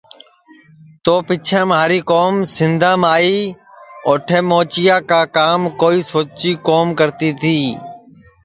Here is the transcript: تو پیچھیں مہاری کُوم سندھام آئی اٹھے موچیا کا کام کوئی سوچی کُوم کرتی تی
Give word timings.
تو 1.03 1.13
پیچھیں 1.27 1.63
مہاری 1.69 1.99
کُوم 2.09 2.35
سندھام 2.55 3.01
آئی 3.13 3.35
اٹھے 4.09 4.39
موچیا 4.49 4.97
کا 5.09 5.21
کام 5.35 5.61
کوئی 5.81 5.97
سوچی 6.11 6.51
کُوم 6.65 6.87
کرتی 6.99 7.29
تی 7.41 7.59